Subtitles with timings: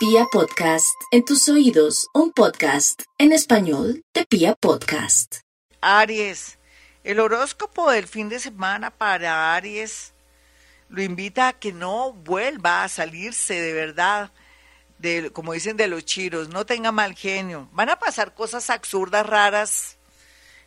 [0.00, 5.40] Pia Podcast, en tus oídos, un podcast en español de Pia Podcast.
[5.82, 6.58] Aries,
[7.04, 10.14] el horóscopo del fin de semana para Aries
[10.88, 14.32] lo invita a que no vuelva a salirse de verdad,
[14.96, 17.68] de, como dicen de los chiros, no tenga mal genio.
[17.72, 19.98] Van a pasar cosas absurdas, raras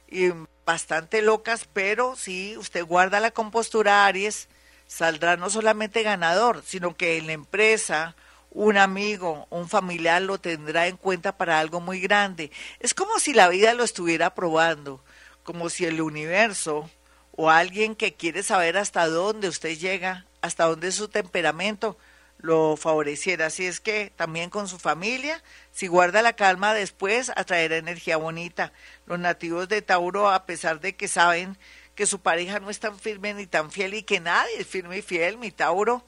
[0.07, 0.29] y
[0.63, 4.47] bastante locas, pero si usted guarda la compostura Aries,
[4.85, 8.15] saldrá no solamente ganador, sino que en la empresa
[8.53, 12.51] un amigo, un familiar lo tendrá en cuenta para algo muy grande.
[12.79, 15.03] Es como si la vida lo estuviera probando,
[15.43, 16.89] como si el universo
[17.35, 21.97] o alguien que quiere saber hasta dónde usted llega, hasta dónde su temperamento,
[22.37, 23.47] lo favoreciera.
[23.47, 25.41] Así es que también con su familia,
[25.71, 28.71] si guarda la calma después, atraerá energía bonita.
[29.07, 31.57] Los nativos de Tauro, a pesar de que saben
[31.95, 34.97] que su pareja no es tan firme ni tan fiel y que nadie es firme
[34.97, 36.05] y fiel, mi Tauro,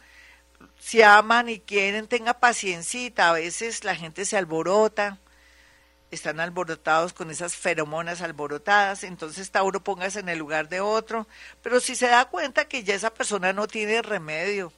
[0.79, 3.29] si aman y quieren, tenga paciencita.
[3.29, 5.19] A veces la gente se alborota,
[6.11, 11.27] están alborotados con esas feromonas alborotadas, entonces Tauro póngase en el lugar de otro,
[11.61, 14.71] pero si se da cuenta que ya esa persona no tiene remedio,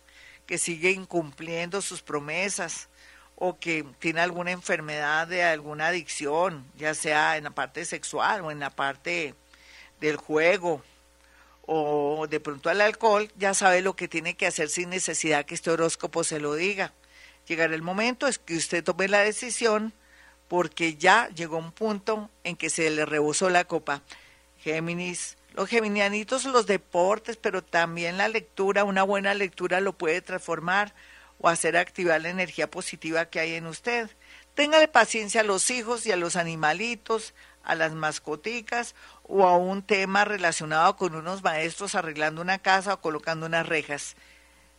[0.45, 2.89] que sigue incumpliendo sus promesas
[3.35, 8.51] o que tiene alguna enfermedad de alguna adicción, ya sea en la parte sexual o
[8.51, 9.35] en la parte
[9.99, 10.81] del juego,
[11.67, 15.53] o de pronto al alcohol, ya sabe lo que tiene que hacer sin necesidad que
[15.53, 16.93] este horóscopo se lo diga.
[17.45, 19.93] Llegará el momento es que usted tome la decisión
[20.47, 24.01] porque ya llegó un punto en que se le rebosó la copa.
[24.59, 30.93] Géminis, los geminianitos, los deportes, pero también la lectura, una buena lectura lo puede transformar
[31.39, 34.09] o hacer activar la energía positiva que hay en usted.
[34.57, 39.83] Téngale paciencia a los hijos y a los animalitos, a las mascoticas o a un
[39.83, 44.15] tema relacionado con unos maestros arreglando una casa o colocando unas rejas.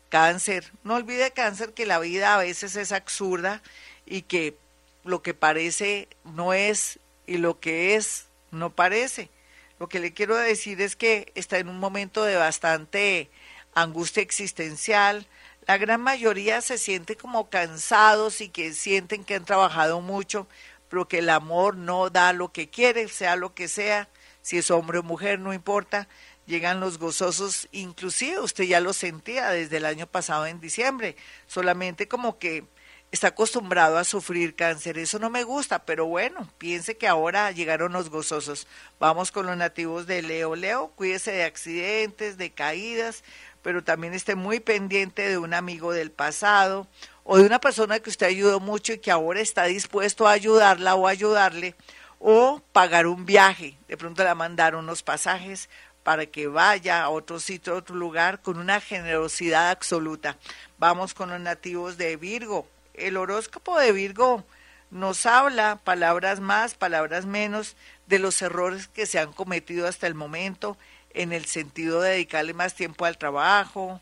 [0.08, 3.62] Cáncer, no olvide cáncer que la vida a veces es absurda
[4.04, 4.58] y que
[5.04, 6.98] lo que parece no es
[7.28, 9.30] y lo que es no parece.
[9.78, 13.30] Lo que le quiero decir es que está en un momento de bastante
[13.74, 15.28] angustia existencial.
[15.68, 20.48] La gran mayoría se siente como cansados y que sienten que han trabajado mucho,
[20.88, 24.08] pero que el amor no da lo que quiere, sea lo que sea
[24.40, 26.08] si es hombre o mujer, no importa,
[26.46, 32.08] llegan los gozosos, inclusive usted ya lo sentía desde el año pasado en diciembre, solamente
[32.08, 32.64] como que
[33.10, 37.92] está acostumbrado a sufrir cáncer, eso no me gusta, pero bueno, piense que ahora llegaron
[37.92, 38.66] los gozosos.
[39.00, 40.54] Vamos con los nativos de Leo.
[40.56, 43.24] Leo, cuídese de accidentes, de caídas,
[43.62, 46.86] pero también esté muy pendiente de un amigo del pasado
[47.24, 50.94] o de una persona que usted ayudó mucho y que ahora está dispuesto a ayudarla
[50.94, 51.74] o ayudarle
[52.18, 53.76] o pagar un viaje.
[53.88, 55.68] De pronto le mandar unos pasajes
[56.02, 60.38] para que vaya a otro sitio, a otro lugar, con una generosidad absoluta.
[60.78, 62.66] Vamos con los nativos de Virgo.
[62.94, 64.44] El horóscopo de Virgo
[64.90, 67.76] nos habla, palabras más, palabras menos,
[68.06, 70.78] de los errores que se han cometido hasta el momento
[71.18, 74.00] en el sentido de dedicarle más tiempo al trabajo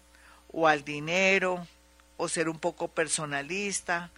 [0.52, 1.66] o al dinero
[2.18, 4.10] o ser un poco personalista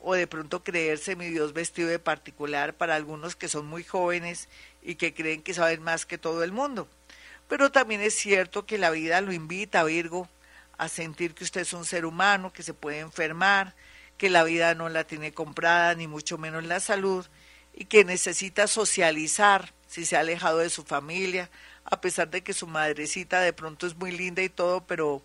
[0.00, 4.48] o de pronto creerse mi Dios vestido de particular para algunos que son muy jóvenes
[4.82, 6.88] y que creen que saben más que todo el mundo.
[7.46, 10.26] Pero también es cierto que la vida lo invita, Virgo,
[10.78, 13.74] a sentir que usted es un ser humano, que se puede enfermar,
[14.16, 17.26] que la vida no la tiene comprada, ni mucho menos la salud,
[17.74, 21.48] y que necesita socializar si se ha alejado de su familia,
[21.86, 25.22] a pesar de que su madrecita de pronto es muy linda y todo, pero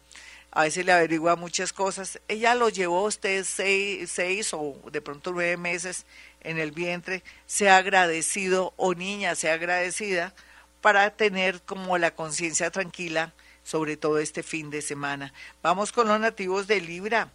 [0.50, 2.22] a veces le averigua muchas cosas.
[2.30, 6.06] Ella lo llevó usted seis, seis o de pronto nueve meses
[6.40, 10.34] en el vientre, sea agradecido o niña, sea agradecida
[10.80, 13.34] para tener como la conciencia tranquila
[13.66, 15.34] sobre todo este fin de semana.
[15.62, 17.30] Vamos con los nativos de Libra.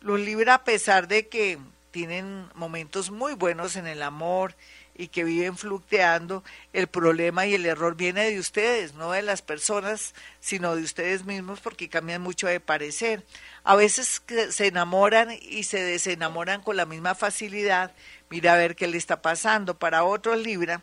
[0.00, 1.58] Los Libra, a pesar de que
[1.90, 4.54] tienen momentos muy buenos en el amor,
[4.98, 6.42] y que viven fluctuando,
[6.72, 11.24] el problema y el error viene de ustedes, no de las personas, sino de ustedes
[11.24, 13.24] mismos porque cambian mucho de parecer.
[13.62, 17.92] A veces se enamoran y se desenamoran con la misma facilidad.
[18.28, 19.78] Mira a ver qué le está pasando.
[19.78, 20.82] Para otros Libra,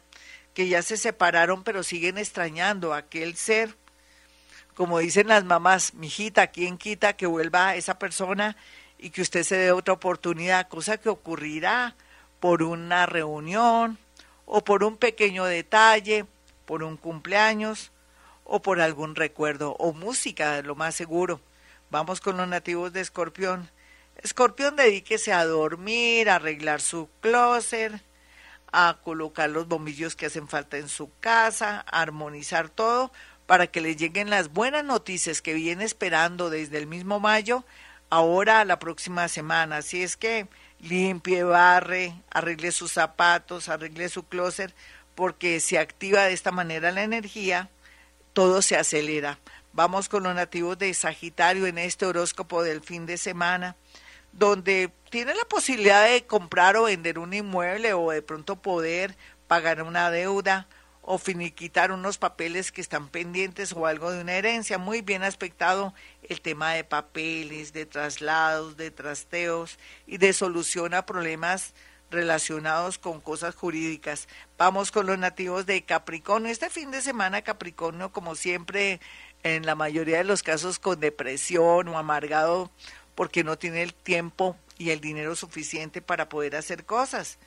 [0.53, 3.75] que ya se separaron pero siguen extrañando a aquel ser,
[4.75, 8.55] como dicen las mamás, mijita, ¿quién quita que vuelva esa persona
[8.97, 10.67] y que usted se dé otra oportunidad?
[10.69, 11.95] Cosa que ocurrirá
[12.39, 13.97] por una reunión,
[14.45, 16.25] o por un pequeño detalle,
[16.65, 17.91] por un cumpleaños
[18.43, 21.41] o por algún recuerdo o música, lo más seguro.
[21.89, 23.69] Vamos con los nativos de Escorpión.
[24.17, 28.01] Escorpión, dedíquese a dormir, a arreglar su closet,
[28.71, 33.11] a colocar los bombillos que hacen falta en su casa, a armonizar todo
[33.45, 37.63] para que le lleguen las buenas noticias que viene esperando desde el mismo mayo
[38.09, 39.77] ahora la próxima semana.
[39.77, 40.47] Así es que
[40.79, 44.73] limpie, barre, arregle sus zapatos, arregle su closet,
[45.15, 47.69] porque se activa de esta manera la energía,
[48.33, 49.39] todo se acelera.
[49.73, 53.75] Vamos con los nativos de Sagitario en este horóscopo del fin de semana,
[54.31, 59.15] donde tiene la posibilidad de comprar o vender un inmueble o de pronto poder
[59.47, 60.67] pagar una deuda
[61.07, 64.79] o finiquitar unos papeles que están pendientes o algo de una herencia.
[64.79, 65.93] Muy bien aspectado
[66.23, 71.75] el tema de papeles, de traslados, de trasteos y de solución a problemas
[72.09, 74.27] relacionados con cosas jurídicas.
[74.57, 76.51] Vamos con los nativos de Capricornio.
[76.51, 78.99] Este fin de semana Capricornio, como siempre,
[79.43, 82.71] en la mayoría de los casos con depresión o amargado
[83.13, 87.37] porque no tiene el tiempo y el dinero suficiente para poder hacer cosas.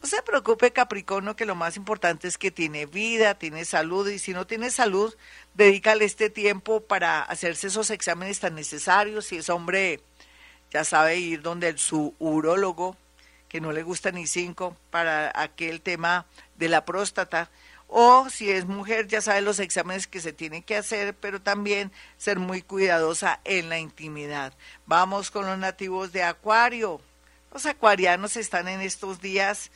[0.00, 4.20] No se preocupe Capricornio que lo más importante es que tiene vida, tiene salud y
[4.20, 5.14] si no tiene salud,
[5.54, 9.26] dedícale este tiempo para hacerse esos exámenes tan necesarios.
[9.26, 10.00] Si es hombre,
[10.70, 12.96] ya sabe ir donde su urólogo,
[13.48, 17.50] que no le gusta ni cinco, para aquel tema de la próstata.
[17.88, 21.90] O si es mujer, ya sabe los exámenes que se tienen que hacer, pero también
[22.18, 24.52] ser muy cuidadosa en la intimidad.
[24.86, 27.00] Vamos con los nativos de Acuario.
[27.52, 29.70] Los acuarianos están en estos días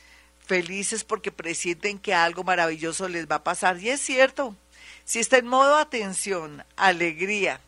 [0.45, 3.79] felices porque presienten que algo maravilloso les va a pasar.
[3.79, 4.55] Y es cierto,
[5.05, 7.59] si está en modo atención, alegría,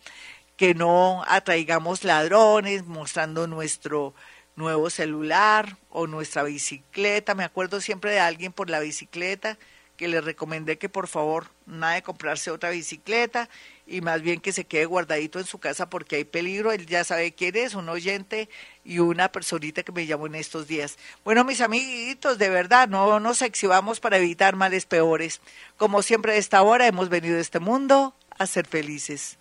[0.57, 4.15] Que no atraigamos ladrones mostrando nuestro
[4.57, 7.35] nuevo celular o nuestra bicicleta.
[7.35, 9.59] Me acuerdo siempre de alguien por la bicicleta
[10.01, 13.51] que le recomendé que por favor nada de comprarse otra bicicleta
[13.87, 16.73] y más bien que se quede guardadito en su casa porque hay peligro.
[16.73, 18.49] Él ya sabe quién es, un oyente
[18.83, 20.97] y una personita que me llamó en estos días.
[21.23, 25.43] Bueno, mis amiguitos, de verdad, no nos exhibamos para evitar males peores.
[25.77, 29.37] Como siempre a esta hora hemos venido a este mundo a ser felices.